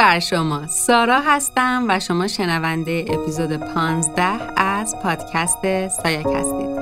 [0.00, 0.66] بر شما.
[0.66, 4.22] سارا هستم و شما شنونده اپیزود 15
[4.56, 6.80] از پادکست سایک هستید.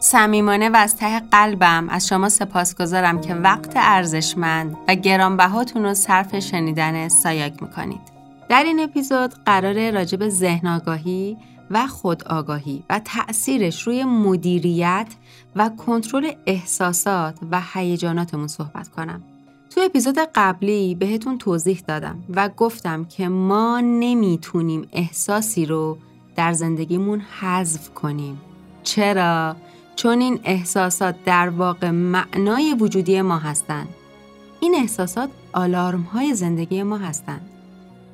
[0.00, 6.38] صمیمانه و از ته قلبم از شما سپاسگزارم که وقت ارزشمند و گرانبهاتون رو صرف
[6.38, 8.12] شنیدن سایاک می‌کنید.
[8.48, 11.36] در این اپیزود قرار راجب ذهن آگاهی
[11.72, 15.06] و خودآگاهی و تأثیرش روی مدیریت
[15.56, 19.22] و کنترل احساسات و هیجاناتمون صحبت کنم.
[19.74, 25.98] تو اپیزود قبلی بهتون توضیح دادم و گفتم که ما نمی‌تونیم احساسی رو
[26.36, 28.40] در زندگیمون حذف کنیم.
[28.82, 29.56] چرا؟
[29.96, 33.88] چون این احساسات در واقع معنای وجودی ما هستند.
[34.60, 37.48] این احساسات آلارم های زندگی ما هستند.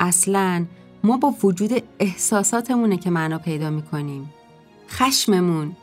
[0.00, 0.64] اصلاً
[1.08, 4.34] ما با وجود احساساتمونه که معنا پیدا می‌کنیم.
[4.88, 5.76] خشممون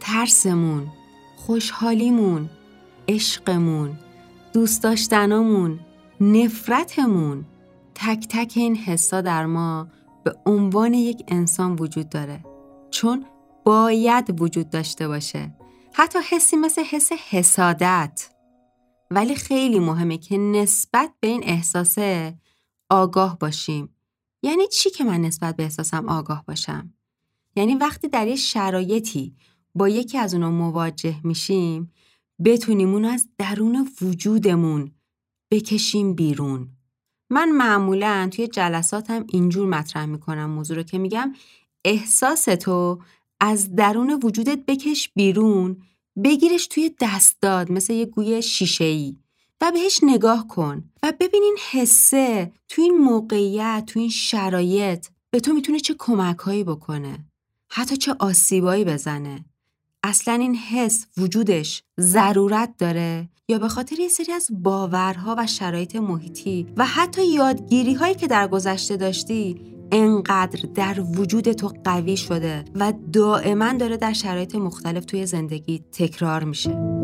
[0.00, 0.86] ترسمون
[1.36, 2.50] خوشحالیمون
[3.08, 3.98] عشقمون
[4.52, 5.80] دوست داشتنامون
[6.20, 7.44] نفرتمون.
[7.94, 9.88] تک تک این حسا در ما
[10.24, 12.44] به عنوان یک انسان وجود داره.
[12.90, 13.24] چون
[13.64, 15.54] باید وجود داشته باشه.
[15.92, 18.30] حتی حسی مثل حس حسادت.
[19.10, 22.34] ولی خیلی مهمه که نسبت به این احساسه
[22.90, 23.88] آگاه باشیم.
[24.42, 26.94] یعنی چی که من نسبت به احساسم آگاه باشم؟
[27.56, 29.36] یعنی وقتی در یه شرایطی
[29.74, 31.92] با یکی از اونا مواجه میشیم
[32.44, 34.92] بتونیم اون از درون وجودمون
[35.50, 36.68] بکشیم بیرون.
[37.30, 41.32] من معمولا توی جلساتم اینجور مطرح می‌کنم موضوع رو که میگم
[41.84, 43.00] احساس تو
[43.40, 45.82] از درون وجودت بکش بیرون
[46.24, 49.16] بگیرش توی دستداد مثل یه گوی شیشه ای
[49.62, 55.40] و بهش نگاه کن و ببین این حسه تو این موقعیت تو این شرایط به
[55.40, 57.18] تو می‌تونه چه کمک هایی بکنه
[57.70, 59.44] حتی چه آسیبایی بزنه.
[60.02, 65.96] اصلا این حس وجودش ضرورت داره یا به خاطر یه سری از باورها و شرایط
[65.96, 69.60] محیطی و حتی یادگیری هایی که در گذشته داشتی
[69.92, 76.44] انقدر در وجود تو قوی شده و دائما داره در شرایط مختلف توی زندگی تکرار
[76.44, 77.01] میشه.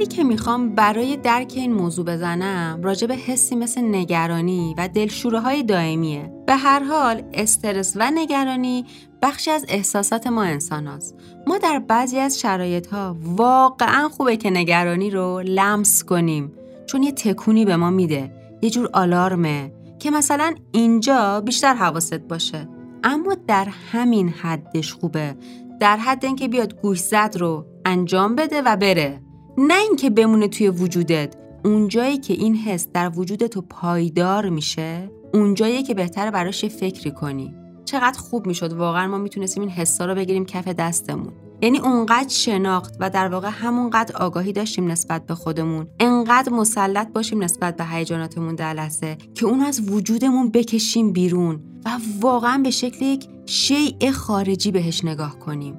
[0.00, 5.40] مثالی که می‌خوام برای درک این موضوع بزنم راجع به حسی مثل نگرانی و دلشوره
[5.40, 6.32] های دائمیه.
[6.46, 8.86] به هر حال استرس و نگرانی
[9.22, 11.14] بخشی از احساسات ما انسان هاست.
[11.46, 16.52] ما در بعضی از شرایط ها واقعا خوبه که نگرانی رو لمس کنیم
[16.86, 18.32] چون یه تکونی به ما میده.
[18.62, 22.68] یه جور آلارمه که مثلا اینجا بیشتر حواست باشه.
[23.04, 25.36] اما در همین حدش خوبه.
[25.80, 29.20] در حد اینکه بیاد گوش زد رو انجام بده و بره.
[29.58, 31.34] نه اینکه بمونه توی وجودت
[31.64, 37.54] اونجایی که این حس در وجودت تو پایدار میشه اونجایی که بهتره براش فکری کنی.
[37.84, 38.72] چقدر خوب می‌شد.
[38.72, 41.32] واقعا ما می‌تونستیم این حسا رو بگیریم کف دستمون.
[41.62, 45.86] یعنی اونقدر شناخت و در واقع همونقدر آگاهی داشتیم نسبت به خودمون.
[46.00, 51.90] انقدر مسلط باشیم نسبت به هیجاناتمون در لحظه که اون از وجودمون بکشیم بیرون و
[52.20, 55.78] واقعا به شکل یک شیء خارجی بهش نگاه کنیم.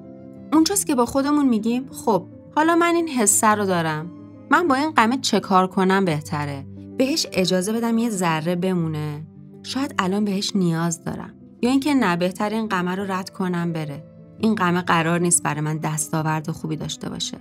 [0.54, 2.26] اونجاست که با خودمون میگیم خب
[2.56, 4.12] حالا من این حسه رو دارم.
[4.50, 6.66] من با این قمه چه کار کنم بهتره؟
[6.98, 9.24] بهش اجازه بدم یه ذره بمونه.
[9.64, 11.34] شاید الان بهش نیاز دارم.
[11.62, 14.04] یا اینکه نه بهتر این قمه رو رد کنم بره.
[14.40, 17.38] این قمه قرار نیست برای من دستاورد خوبی داشته باشه.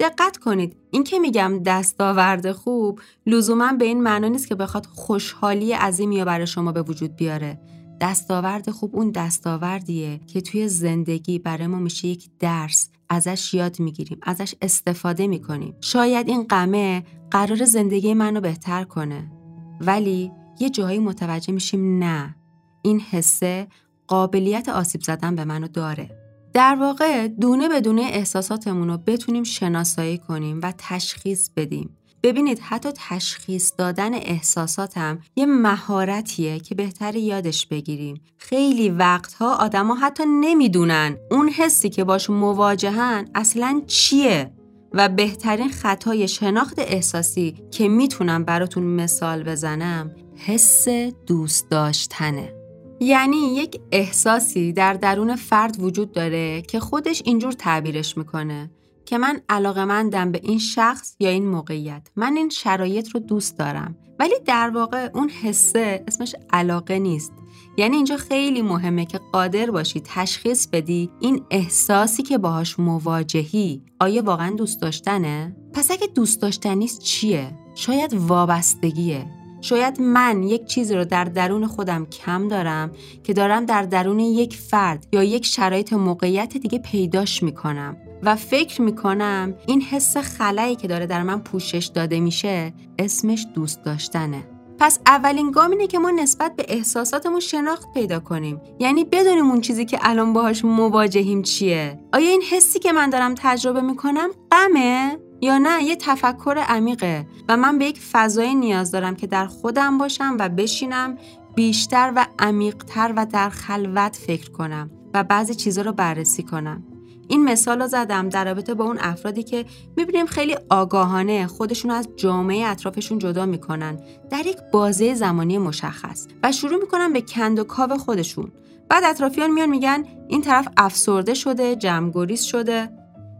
[0.00, 0.76] دقت کنید.
[0.90, 6.24] این که میگم دستاورد خوب لزوما به این معنا نیست که بخواد خوشحالی عظیمی یا
[6.24, 7.60] برای شما به وجود بیاره.
[8.00, 12.90] دستاورد خوب اون دستاوردیه که توی زندگی برای ما میشه یک درس.
[13.12, 15.76] ازش یاد می‌گیریم ازش استفاده می‌کنیم.
[15.80, 19.32] شاید این قمه قرار زندگی منو بهتر کنه
[19.80, 22.36] ولی یه جایی متوجه میشیم نه
[22.82, 23.66] این حسه
[24.06, 26.10] قابلیت آسیب زدن به منو داره.
[26.52, 31.96] در واقع دونه به دونه احساساتمون رو بتونیم شناسایی کنیم و تشخیص بدیم.
[32.22, 38.20] ببینید حتی تشخیص دادن احساساتم یه مهارتیه که بهتر یادش بگیریم.
[38.38, 44.52] خیلی وقتها آدما حتی نمی‌دونن اون حسی که باش مواجهن اصلا چیه
[44.92, 50.88] و بهترین خطای شناخت احساسی که می‌تونم براتون مثال بزنم حس
[51.26, 52.54] دوست داشتنه.
[53.00, 58.70] یعنی یک احساسی در درون فرد وجود داره که خودش اینجور تعبیرش می‌کنه.
[59.06, 62.08] که من علاقه به این شخص یا این موقعیت.
[62.16, 63.96] من این شرایط رو دوست دارم.
[64.18, 67.32] ولی در واقع اون حسه اسمش علاقه نیست.
[67.76, 74.22] یعنی اینجا خیلی مهمه که قادر باشی تشخیص بدی این احساسی که باهاش مواجهی آیا
[74.22, 79.26] واقعا دوست داشتنه؟ پس اگه دوست داشتن نیست چیه؟ شاید وابستگیه.
[79.60, 84.56] شاید من یک چیزی رو در درون خودم کم دارم که دارم در درون یک
[84.56, 87.96] فرد یا یک شرایط موقعیت دیگه پیداش می‌کنم.
[88.22, 93.84] و فکر می‌کنم این حس خلایی که داره در من پوشش داده میشه اسمش دوست
[93.84, 94.48] داشتنه.
[94.78, 98.60] پس اولین گام اینه که ما نسبت به احساساتمون شناخت پیدا کنیم.
[98.78, 102.00] یعنی بدونیم اون چیزی که الان باهاش مواجهیم چیه.
[102.12, 107.56] آیا این حسی که من دارم تجربه می‌کنم غمه یا نه؟ یه تفکر عمیقه و
[107.56, 111.18] من به یک فضای نیاز دارم که در خودم باشم و بشینم
[111.54, 116.91] بیشتر و عمیقتر و در خلوت فکر کنم و بعضی چیزا رو بررسی کنم.
[117.32, 119.64] این مثال رو زدم در رابطه با اون افرادی که
[119.96, 124.00] می‌بینیم خیلی آگاهانه خودشون از جامعه اطرافشون جدا می‌کنن.
[124.30, 128.52] در یک بازه زمانی مشخص و شروع می‌کنن به کند و کاو خودشون.
[128.88, 132.90] بعد اطرافیان میان میگن این طرف افسرده شده جمعگریز شده.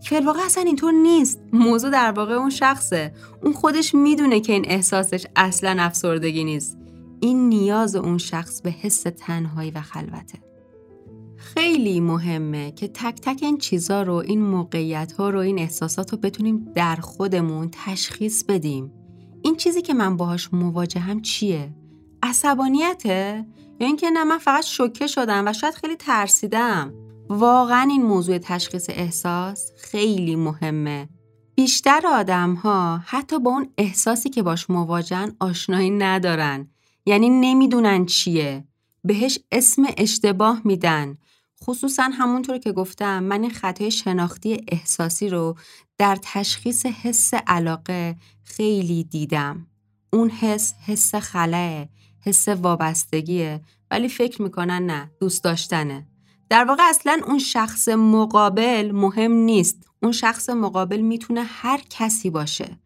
[0.03, 1.41] فلواقع اصلا اینطور نیست.
[1.53, 3.13] موضوع در واقع اون شخصه.
[3.43, 6.79] اون خودش می‌دونه که این احساسش اصلا افسردگی نیست.
[7.21, 10.39] این نیاز اون شخص به حس تنهایی و خلوته.
[11.43, 16.19] خیلی مهمه که تک تک این چیزا رو این موقعیت ها رو این احساسات رو
[16.19, 18.93] بتونیم در خودمون تشخیص بدیم.
[19.43, 21.73] این چیزی که من باهاش مواجهم چیه؟
[22.23, 23.47] عصبانیته؟
[23.81, 26.95] یا اینکه نه من فقط شوکه شدم و شاید خیلی ترسیدم.
[27.29, 31.09] واقعا این موضوع تشخیص احساس خیلی مهمه.
[31.55, 36.71] بیشتر آدم ها حتی با اون احساسی که باش مواجهن آشنایی ندارن.
[37.07, 38.65] یعنی نمی‌دونن چیه.
[39.05, 41.17] بهش اسم اشتباه میدن.
[41.63, 45.57] خصوصا همونطور که گفتم من این خطای شناختی احساسی رو
[45.99, 49.67] در تشخیص حس علاقه خیلی دیدم.
[50.13, 51.87] اون حس حس خلاه،
[52.21, 53.61] حس وابستگیه
[53.91, 56.07] ولی فکر می‌کنن نه دوست داشتنه.
[56.49, 59.87] در واقع اصلا اون شخص مقابل مهم نیست.
[60.03, 62.79] اون شخص مقابل می‌تونه هر کسی باشه.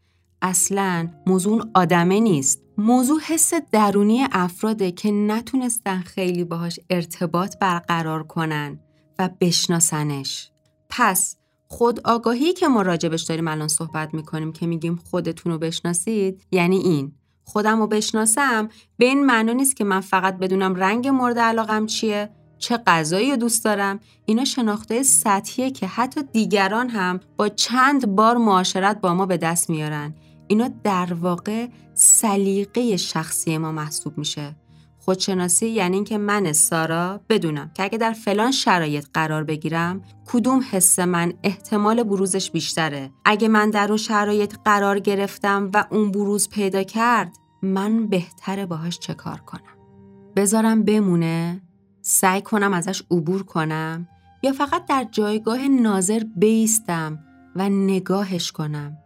[0.42, 2.65] اصلا موضوع آدمه نیست.
[2.78, 8.78] موضوع حس درونی افراده که نتونستن خیلی باهاش ارتباط برقرار کنن
[9.18, 10.50] و بشناسنش.
[10.88, 11.36] پس
[11.68, 16.76] خود آگاهی که ما راجبش داریم الان صحبت می‌کنیم که میگیم خودتون رو بشناسید یعنی
[16.76, 17.12] این.
[17.44, 18.68] خودم رو بشناسم
[18.98, 23.36] به این معنا نیست که من فقط بدونم رنگ مورد علاقم چیه چه غذایی رو
[23.36, 24.00] دوست دارم.
[24.26, 29.70] اینا شناخته سطحیه که حتی دیگران هم با چند بار معاشرت با ما به دست
[29.70, 30.14] میارن.
[30.48, 31.66] اینا در واقع
[31.98, 34.56] سلیقه شخصی ما محسوب میشه.
[34.98, 40.98] خودشناسی یعنی اینکه من سارا بدونم که اگه در فلان شرایط قرار بگیرم کدوم حس
[40.98, 43.10] من احتمال بروزش بیشتره.
[43.24, 47.32] اگه من در اون شرایط قرار گرفتم و اون بروز پیدا کرد
[47.62, 49.76] من بهتره باهاش چه کار کنم؟
[50.36, 51.62] بذارم بمونه
[52.02, 54.08] سعی کنم ازش عبور کنم
[54.42, 57.18] یا فقط در جایگاه ناظر بیستم
[57.56, 58.96] و نگاهش کنم؟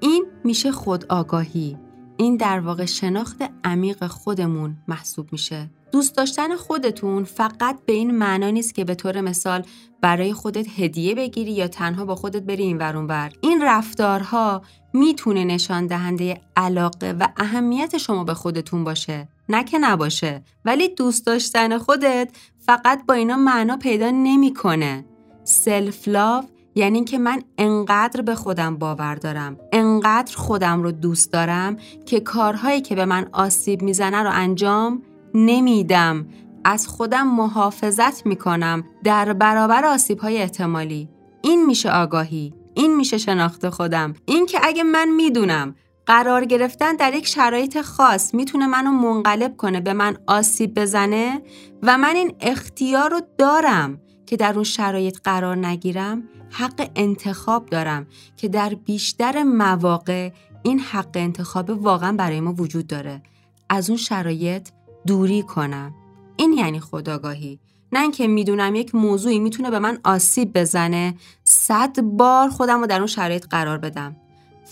[0.00, 1.78] این میشه خود آگاهی
[2.18, 5.70] این در واقع شناخت عمیق خودمون محسوب میشه.
[5.92, 9.62] دوست داشتن خودتون فقط به این معنا نیست که به طور مثال
[10.00, 14.62] برای خودت هدیه بگیری یا تنها با خودت بری این ورون بر این رفتارها
[14.92, 19.28] می‌تونه نشان دهنده علاقه و اهمیت شما به خودتون باشه.
[19.48, 20.42] نه که نباشه.
[20.64, 25.04] ولی دوست داشتن خودت فقط با اینا معنا پیدا نمی‌کنه.
[25.44, 26.44] سلف لاو
[26.78, 32.80] یعنی که من انقدر به خودم باور دارم انقدر خودم رو دوست دارم که کارهایی
[32.80, 35.02] که به من آسیب می‌زنه رو انجام
[35.34, 36.26] نمیدم.
[36.64, 41.08] از خودم محافظت می‌کنم در برابر آسیب های احتمالی.
[41.42, 44.14] این میشه آگاهی این میشه شناخت خودم.
[44.26, 45.74] این که اگه من می‌دونم
[46.06, 51.42] قرار گرفتن در یک شرایط خاص می‌تونه منو منقلب کنه به من آسیب بزنه
[51.82, 54.00] و من این اختیار رو دارم.
[54.28, 58.06] که در اون شرایط قرار نگیرم حق انتخاب دارم
[58.36, 60.30] که در بیشتر مواقع
[60.62, 63.22] این حق انتخاب واقعا برای ما وجود داره.
[63.68, 64.68] از اون شرایط
[65.06, 65.94] دوری کنم.
[66.36, 67.58] این یعنی خداگاهی.
[67.92, 72.98] نه اینکه می‌دونم یک موضوعی می‌تونه به من آسیب بزنه صد بار خودم رو در
[72.98, 74.16] اون شرایط قرار بدم.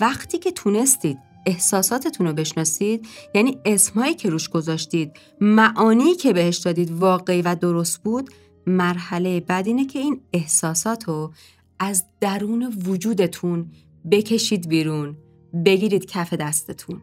[0.00, 6.90] وقتی که تونستید احساساتتون رو بشناسید یعنی اسمهایی که روش گذاشتید معانی که بهش دادید
[6.90, 8.30] واقعی و درست بود
[8.66, 11.32] مرحله بعد اینه که این احساسات رو
[11.78, 13.70] از درون وجودتون
[14.10, 15.16] بکشید بیرون
[15.64, 17.02] بگیرید کف دستتون.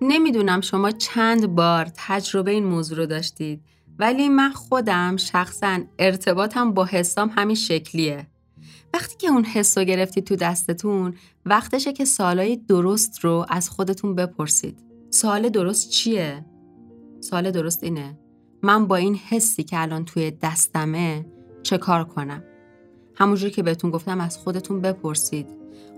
[0.00, 3.60] نمی‌دونم شما چند بار تجربه این موضوع رو داشتید
[3.98, 8.26] ولی من خودم شخصا ارتباطم با حسام همین شکلیه.
[8.94, 11.14] وقتی که اون حس رو گرفتید تو دستتون
[11.46, 14.78] وقتشه که سالای درست رو از خودتون بپرسید.
[15.10, 16.44] سال درست چیه؟
[17.20, 18.18] سال درست اینه.
[18.62, 21.26] من با این حسی که الان توی دستمه
[21.62, 22.42] چه کار کنم؟
[23.14, 25.46] همونجوری که بهتون گفتم از خودتون بپرسید.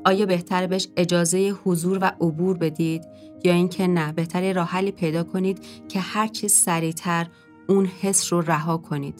[0.04, 3.04] آیا بهتر بهش اجازه حضور و عبور بدید
[3.44, 7.26] یا اینکه نه بهتر راه حلی پیدا کنید که هر چیز سریعتر
[7.68, 9.14] اون حس رو رها کنید.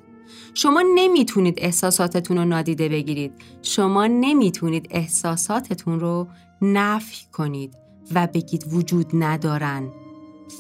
[0.55, 3.33] شما نمی‌تونید احساساتتون رو نادیده بگیرید.
[3.63, 6.29] شما نمی‌تونید احساساتتون رو
[6.63, 7.75] نفی کنید
[8.15, 9.93] و بگید وجود ندارن.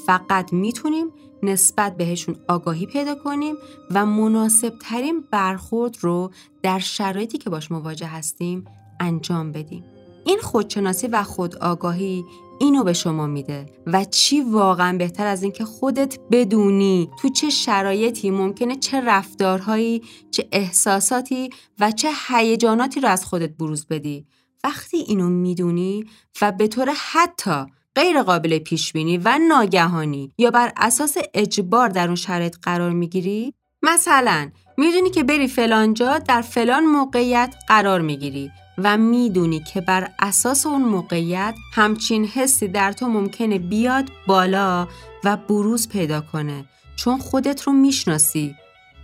[0.06, 1.06] فقط می‌تونیم
[1.44, 3.54] نسبت بهشون آگاهی پیدا کنیم
[3.90, 6.30] و مناسب ترین برخورد رو
[6.62, 8.64] در شرایطی که باش مواجه هستیم
[9.00, 9.84] انجام بدیم.
[10.26, 12.24] این خودشناسی و خود آگاهی
[12.60, 18.30] اینو به شما میده و چی واقعا بهتر از اینکه خودت بدونی تو چه شرایطی
[18.30, 24.26] ممکنه چه رفتارهایی چه احساساتی و چه هیجاناتی رو از خودت بروز بدی
[24.64, 26.04] وقتی اینو می‌دونی
[26.42, 32.06] و به طور حتی غیر قابل پیش بینی و ناگهانی یا بر اساس اجبار در
[32.06, 38.96] اون شرایط قرار می‌گیری؟ مثلا می‌دونی که بری فلانجا در فلان موقعیت قرار می‌گیری و
[38.96, 44.88] می‌دونی که بر اساس اون موقعیت همچین حسی در تو ممکنه بیاد بالا
[45.24, 46.64] و بروز پیدا کنه.
[46.96, 48.54] چون خودت رو می‌شناسی.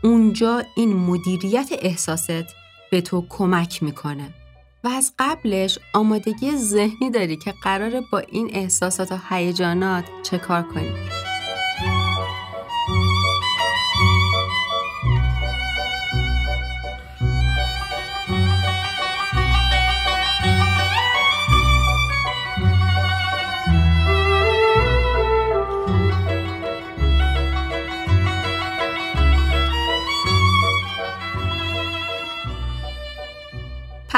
[0.04, 2.46] اونجا این مدیریت احساست
[2.90, 4.34] به تو کمک می‌کنه.
[4.84, 10.62] و از قبلش آمادگی ذهنی داری که قراره با این احساسات و هیجانات چه کار
[10.62, 10.92] کنی.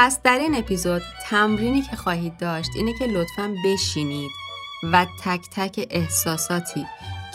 [0.03, 4.31] پس در این اپیزود تمرینی که خواهید داشت اینه که لطفا بشینید
[4.91, 6.85] و تک تک احساساتی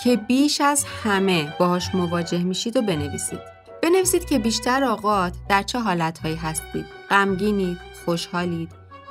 [0.05, 3.39] که بیش از همه باهاش مواجه میشید و بنویسید.
[3.83, 6.85] بنویسید که بیشتر اوقات در چه حالتهایی هستید.
[7.11, 8.71] غمگینید، خوشحالید،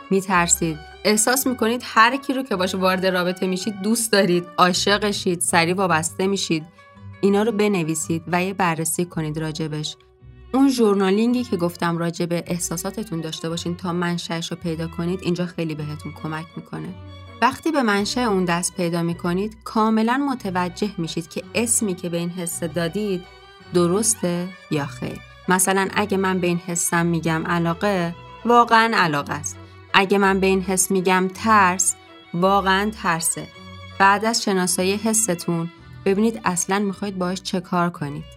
[0.09, 5.75] میترسید، احساس می‌کنید هر کی رو که باشه وارد رابطه میشید دوست دارید، عاشقشید، سریع
[5.75, 6.65] وابسته میشید.
[7.21, 9.95] اینا رو بنویسید و یه بررسی کنید راجبش
[10.53, 15.45] اون ژورنالینگی که گفتم راجع به احساساتتون داشته باشین تا منشأش رو پیدا کنید اینجا
[15.45, 16.89] خیلی بهتون کمک می‌کنه.
[17.41, 22.29] وقتی به منشأ اون دست پیدا می‌کنید کاملا متوجه میشید که اسمی که به این
[22.29, 23.23] حس دادید
[23.73, 25.19] درسته یا خیر.
[25.49, 29.57] مثلا اگه من به این حسم میگم علاقه واقعا علاقه است.
[29.93, 31.95] اگه من به این حس میگم ترس
[32.33, 33.47] واقعا ترسه.
[33.99, 35.71] بعد از شناسایی حستون
[36.05, 38.36] ببینید اصلا می‌خواید باش چه کار کنید.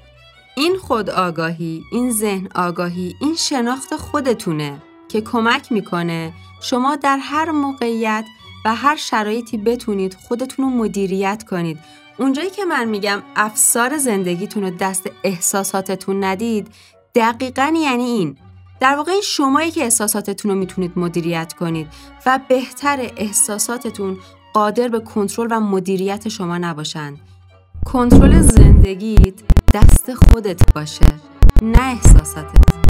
[0.57, 7.51] این خود آگاهی، این ذهن آگاهی، این شناخت خودتونه که کمک می‌کنه شما در هر
[7.51, 8.25] موقعیت
[8.65, 11.79] و هر شرایطی بتونید خودتون رو مدیریت کنید.
[12.19, 16.69] اونجایی که من میگم افسار زندگیتون رو دست احساساتتون ندید
[17.15, 18.37] دقیقا یعنی این
[18.81, 21.87] در واقع این شمایی که احساساتتون رو می‌تونید مدیریت کنید
[22.27, 24.19] و بهتر احساساتتون
[24.55, 27.21] قادر به کنترل و مدیریت شما نباشند.
[27.85, 29.35] کنترل زندگیت
[29.75, 31.07] دست خودت باشه
[31.63, 32.90] نه احساساتت.